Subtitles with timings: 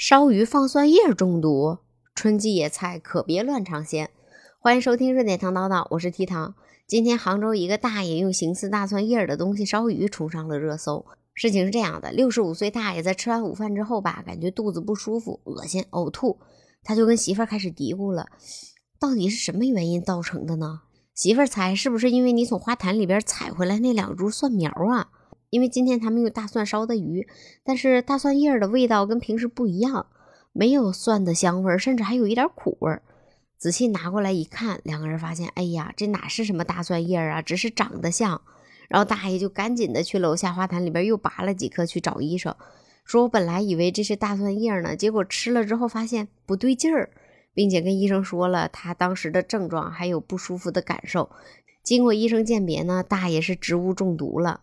[0.00, 1.78] 烧鱼放蒜叶中毒，
[2.14, 4.08] 春季野菜可别乱尝鲜。
[4.60, 6.54] 欢迎收听热点糖叨叨，我是 T 糖。
[6.86, 11.04] 今天杭州一个大爷用形似大蒜叶的东西烧鱼，冲上了热搜。
[11.34, 16.38] 事情是这样的，六十五岁大爷在吃完午饭之后吧，感觉肚子不舒服、恶心、呕吐，
[16.84, 18.28] 他就跟媳妇儿开始嘀咕了：
[19.00, 20.82] 到底是什么原因造成的呢？
[21.12, 25.08] 媳妇儿猜是不是因为你从花坛里边采回来那两株蒜苗啊？
[25.50, 27.26] 因为今天他们用大蒜烧的鱼，
[27.64, 30.06] 但是大蒜叶的味道跟平时不一样，
[30.52, 33.02] 没有蒜的香味，甚至还有一点苦味儿。
[33.56, 38.40] 仔细拿过来一看，两个人发现，哎呀，这哪是什么大蒜叶啊，只是长得像。
[38.88, 42.54] 然后大爷就赶紧的去楼下花坛里边又拔了几颗去找医生，
[43.04, 47.10] 说我本来以为这是大蒜叶呢，结果吃了之后发现不对劲儿，
[47.52, 51.30] 并且跟医生说了他当时的症状还有不舒服的感受。
[51.82, 54.60] 经过医生鉴别呢，大爷是植物中毒了。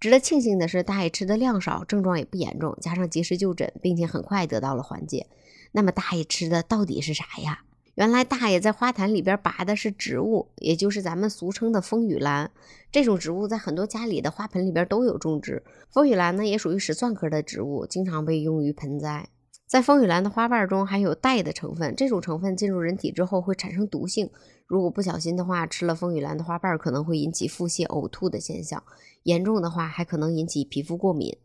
[0.00, 5.26] 值得庆幸的是，大爷吃的量少，症状也不严重，加上及时就诊，并且很快得到了缓解。
[5.72, 7.64] 那么，大爷吃的到底是啥呀？
[7.96, 12.50] 原来，大爷在花坛里边拔的是植物，也就是咱们俗称的风雨兰。
[12.90, 15.62] 这种植物在很多家里的花盆里边都有种植。
[15.90, 19.28] 风雨兰呢，也属于石蒜科的植物，经常被用于盆栽。
[19.70, 24.28] 在风雨兰的花瓣中含有带的成分，这种成分进入人体之后会产生毒性。
[24.66, 28.82] 如果不小心的话，吃了风雨兰的花瓣，可能会引起腹泻、呕吐的现象。
[29.22, 31.36] 严重的话，还可能引起皮肤过敏。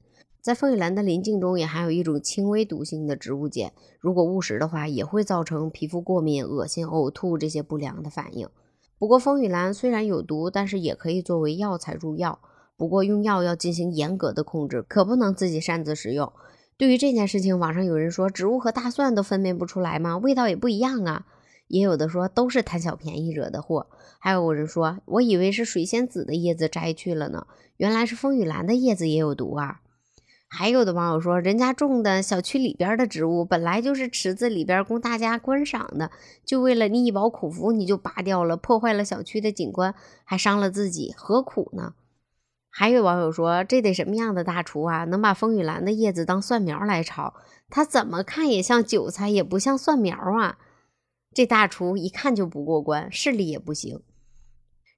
[0.42, 8.50] 在风雨兰的鳞茎中也含有一种轻微毒性的植物碱，如果误食的话，也会造成皮肤过敏、恶心、呕吐这些不良的反应。
[8.98, 12.39] 不过，风雨兰虽然有毒，但是也可以作为药材入药。
[12.76, 16.34] 不过，用药要进行严格的控制，可不能自己擅自食用。
[16.78, 20.18] 对于这件事情，网上有人说植物和大蒜都分辨不出来吗？
[20.18, 21.26] 味道也不一样啊。
[21.67, 23.88] 也有的说都是贪小便宜惹的祸。
[24.20, 29.80] 还有人说，我以为是水仙子的叶子摘去了呢，原来是风雨兰的叶子也有毒啊。
[30.48, 36.12] 还有的网友说，人家种的小区里边的植物本来就是池子里边供大家观赏的，
[36.45, 41.94] 就为了你一饱口福，你就拔掉了，破坏了小区的景观，还伤了自己，何苦呢？
[42.77, 47.33] 还有网友说，这得什么样的大厨啊，能把风雨兰的叶子当蒜苗来炒？
[47.69, 50.58] 他怎么看也像韭菜，也不像蒜苗啊！
[51.33, 54.02] 这大厨一看就不过关，视力也不行。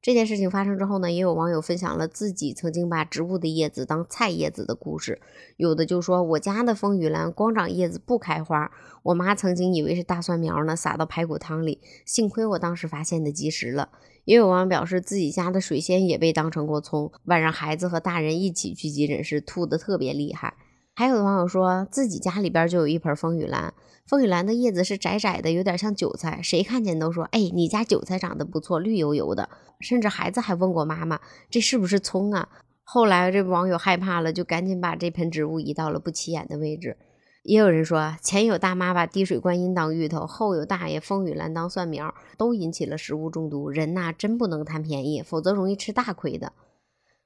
[0.07, 5.19] 这件事情发生之后呢，也有网友分享了自己曾经把植物的叶子当菜叶子的故事。
[5.57, 8.72] 有的就说我家的风雨兰光长叶子不开花，
[9.03, 13.90] 我妈曾经以为是大蒜苗呢，撒到排骨汤里，幸亏我当时发现的及时了。
[14.23, 20.53] 也有网友表示自己家的水仙也被当成过葱，晚上孩子和大人一起去急诊室，吐的特别厉害。
[20.97, 23.72] 还有的网友说自己家里边就有一盆风雨兰，
[24.08, 29.47] 风雨兰的叶子是窄窄的，有点像韭菜，谁看见都说：“哎，你家韭菜长得不错，绿油油的。”
[29.80, 31.19] 甚至孩子还问过妈妈
[31.52, 32.50] ：“这是不是葱啊？”
[32.84, 36.97] 后来这网友害怕了，就赶紧把这盆植物移到了不起眼的位置。
[37.44, 43.69] 也有人说，前有大妈把滴水观音当芋头，后有大爷风雨兰当蒜苗，都引起了食物中毒。
[43.69, 46.53] 人呐，真不能贪便宜，否则容易吃大亏的。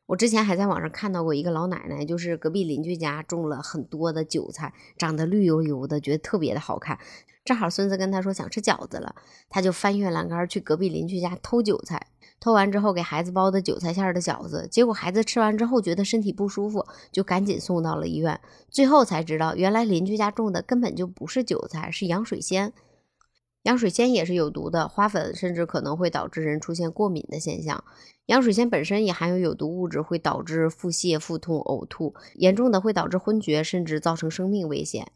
[0.07, 6.99] 我之前还在网上看到过一个老奶奶，就是隔壁邻居家种了很多的韭菜，长得绿油油的，觉得特别的好看。
[7.43, 9.15] 正好孙子跟他说想吃饺子了，
[9.49, 12.07] 他就翻越栏杆去隔壁邻居家偷韭菜。
[12.39, 18.39] 偷完之后给孩子包的韭菜馅的饺子，结果孩子吃完之后觉得身体不舒服，就赶紧送到了医院。
[18.69, 22.73] 最后才知道，原来邻居家种的根本就不是韭菜，是洋水仙。
[23.63, 27.83] 洋水仙也是有毒的，花粉甚至可能会导致人出现过敏的现象。
[28.25, 35.11] 洋水仙本身也含有有毒物质，会导致腹泻、腹痛、呕吐，严重的会导致昏厥，甚至造成生命危险。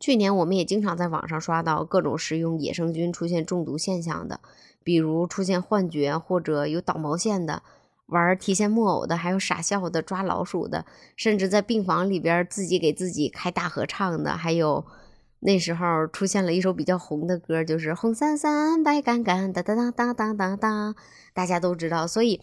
[0.00, 4.40] 去年我们也经常在网上刷到各种食用野生菌出现中毒现象的，
[4.82, 7.62] 比如出现幻觉或者有倒毛线的，
[8.06, 14.86] 玩提线木偶的，还有傻笑的、抓老鼠的，甚至在病房里边自己给自己开大合唱的，还有。
[15.44, 20.94] 那时候出现了一首比较红的歌，就是红伞伞，白杆杆，哒哒哒哒哒哒哒，
[21.34, 22.06] 大家都知道。
[22.06, 22.40] 所以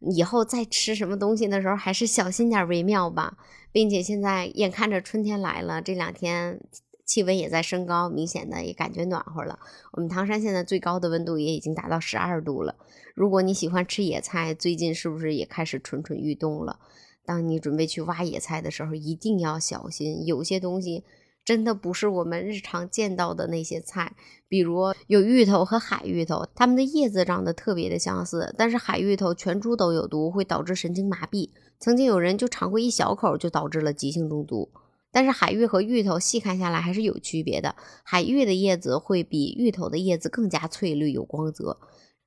[0.00, 3.36] 以后再吃什么东西的时候，还是小心点为妙吧。
[3.70, 6.60] 并且现在眼看着春天来了，这两天
[7.04, 9.60] 气温也在升高，明显的也感觉暖和了。
[9.92, 12.74] 我们唐山现在最高的温度也已经达到十二度了。
[13.14, 16.80] 如果你喜欢吃野菜，最近是不是也开始蠢蠢欲动了？
[17.24, 21.04] 当你准备去挖野菜的时候，一定要小心，有些东西。
[21.44, 24.14] 真的不是我们日常见到的那些菜，
[24.48, 31.50] 比如有芋头和海芋头，它们的叶子长得特别的相似，但是海芋头全株都有毒，会导致神经麻痹。
[31.80, 34.70] 曾经有人就尝过一小口，就导致了急性中毒。
[35.12, 41.78] 但是海芋和芋头细看下来还是有区别的，海芋的叶子会比芋头的叶子更加翠绿有光泽，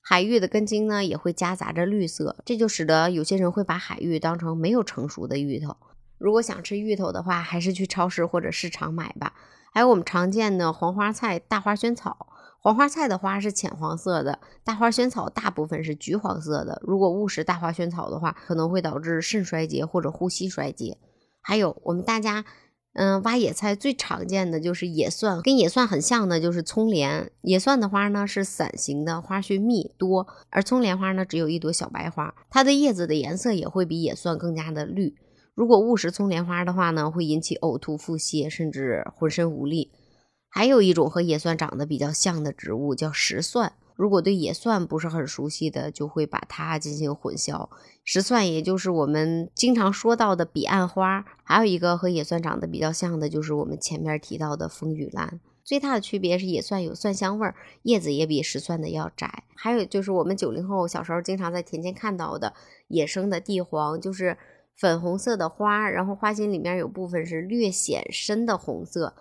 [0.01, 5.77] 海芋的根茎呢也会夹杂着绿色，这就使得有些人会把海芋当成没有成熟的芋头。
[6.23, 9.33] 如果想吃芋头的话，还是去超市或者市场买吧。
[9.73, 12.27] 还有我们常见的黄花菜、大花萱草。
[12.61, 16.81] 黄花菜的花是浅黄色的，大花萱草大部分是橘黄色的。
[16.81, 20.97] 如果误食大花萱草的话，可能会导致肾衰竭或者呼吸衰竭。
[21.41, 22.45] 还有我们大家，
[22.93, 27.29] 嗯，挖野菜最常见的就是野蒜，跟野蒜很像的就是葱莲。
[27.41, 35.17] 野蒜的花呢是伞形的，花序密多，而葱莲花呢只有一朵小白花，它的叶子的颜色也会比野蒜更加的绿。
[35.55, 39.91] 如果误食葱莲花的话呢，会引起呕吐、腹泻，甚至浑身无力。
[40.49, 47.69] 还有一种和野蒜长得比较像的植物叫石蒜，如果对野蒜不是很熟悉的，就会把它进行混淆。
[48.03, 51.25] 石蒜也就是我们经常说到的彼岸花。
[51.43, 55.39] 还有一个和野蒜长得比较像的，就是我们前面提到的风雨兰。
[55.63, 59.43] 最大的区别是野蒜有蒜香味儿，叶子也比石蒜的要窄。
[59.55, 62.53] 还有就是我们九零后小时候经常在田间看到的
[62.89, 64.37] 野生的地黄，就是
[64.75, 69.15] 粉红色的花，然后花心里面有部分是略显深的红色。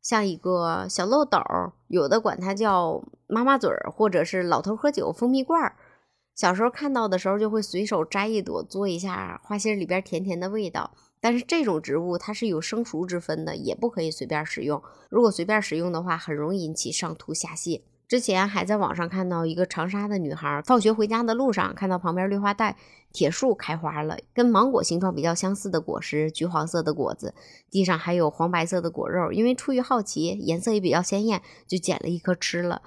[0.00, 1.38] 像一个小漏斗，
[1.88, 5.76] 有的管它叫妈妈嘴儿，或者是老头喝酒蜂蜜罐儿。
[6.34, 10.90] 小时候看到的时候，就会随手摘一朵嘬一下，花心里边甜甜的味道。
[11.20, 14.82] 但是这种植物它是有生熟之分的，也不可以随便使用。
[15.08, 17.80] 如果随便使用的话，很容易引起上吐下泻。
[18.14, 22.76] 之前还在网上看到一个长沙的女孩，放学回家的路上，看到旁边绿化带
[23.12, 27.34] 铁树开花了，跟芒果形状比较相似的果实，橘黄色的果子，
[27.72, 29.32] 地上还有黄白色的果肉。
[29.32, 32.82] 因为出于好奇，颜色也比较鲜艳，就捡了一颗吃了。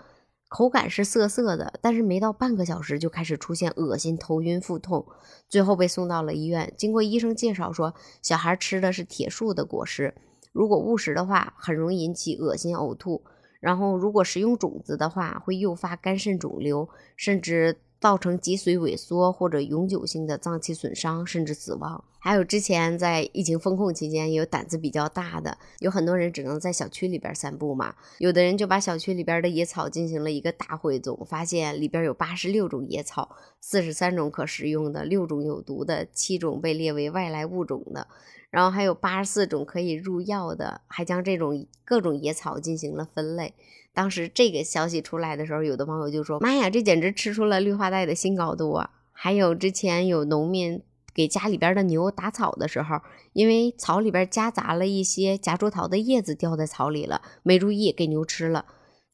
[0.48, 5.06] 口感是涩涩的，但是没到半个小时就开始出现恶心、头晕、腹痛，
[5.50, 6.74] 最后被送到了医院。
[6.78, 10.16] 经过医生介绍说，小孩吃的是铁树的果实，
[10.54, 13.26] 如果误食的话，很容易引起恶心、呕吐。
[13.60, 22.04] 然后，如果食用种子的话，会诱发肝肾肿瘤，甚至造成脊髓萎缩或者永久性的脏器损伤，甚至死亡。
[22.20, 27.96] 还有之前在疫情封控期间，有胆子比较大的，有很多人只能在小区里边散步嘛。
[28.20, 38.08] 有的人就把小区里边的野草进行了一个大汇总，发现里边有八十六种野草，四十三种可食用的，六种有毒的，七种被列为外来物种的。
[38.50, 43.54] 然后还有八十四种可以入药的，还将这种各种野草进行了分类。
[43.98, 50.84] 当时这个消息出来的时候，有的网友就说：“妈呀，这简直吃出了绿化带的新高度啊！”还有之前有农民
[51.16, 53.02] 给家里边的牛打草的时候，
[53.34, 58.66] 因为草里边夹杂了一些夹竹桃的叶子掉在草里了，没注意给牛吃了。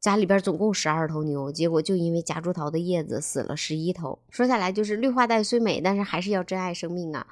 [0.02, 4.20] 家里边总共十二头牛，结果就因为夹竹桃的叶子死了十一头。
[4.30, 7.26] 说下来就是绿化带虽美，但是还是要珍爱生命啊！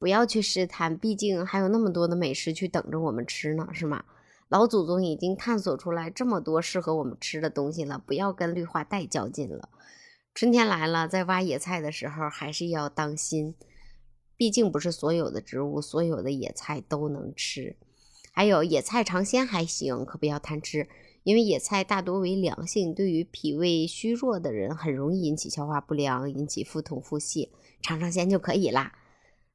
[0.00, 4.02] 不要去试探，毕竟还有那么多的美食去等着我们吃呢，是吗？
[4.48, 9.68] 老祖宗已经探索出来这么多适合我们吃的东西了，不要跟绿化带较劲了。
[10.32, 13.54] 春天来了，在挖野菜的时候还是要当心，
[14.36, 17.76] 毕竟不是所有的植物、所有的野菜都能吃。
[18.30, 20.88] 还有野菜尝鲜还行，可不要贪吃，
[21.24, 27.48] 因为野菜大多为凉性，对于脾胃虚弱的人很容易引起消化不良，引起腹痛、腹泻，
[27.80, 28.92] 尝尝鲜就可以啦。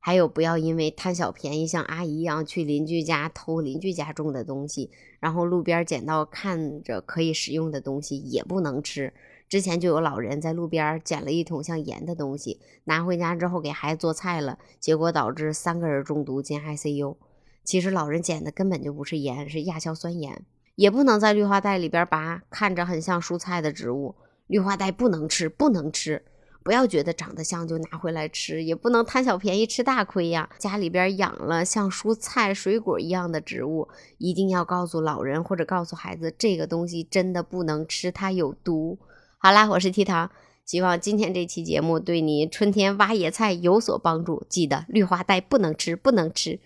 [0.04, 4.90] 还有，不要因为贪小便宜，像阿姨一样去邻居家偷邻居家种的东西，
[5.20, 9.14] 然后路边捡到看着可以食用的东西也不能吃。
[9.48, 17.16] 之前就有老人在路边捡了一桶像盐的东西，拿回家之后给孩子做菜了，结果导致三个人中毒进 ICU。
[17.64, 20.44] 其实老人捡的根本就不是盐，是亚硝酸盐。
[20.76, 24.16] 也不能在绿化带里边拔看着很像蔬菜的植物，
[24.48, 26.24] 绿化带不能吃，不能吃。
[26.64, 30.50] 不要觉得长得像就拿回来吃，也不能贪小便宜吃大亏呀。
[30.60, 39.00] 家里边养了像蔬菜、水果一样的植物，一定要告诉老人或者告诉孩子，这个东西真的不能吃，它有毒。
[39.40, 40.30] 好啦，我是 T 糖，
[40.66, 44.46] 希望今天这期节目对你春天挖野菜有所帮助。
[44.48, 46.60] 记得绿化带不能吃，不能吃。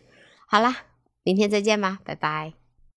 [0.48, 0.76] 好啦，
[1.24, 2.65] 明天再见吧，拜拜。